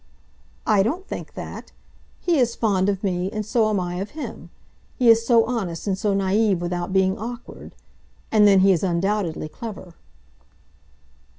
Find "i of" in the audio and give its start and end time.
3.79-4.17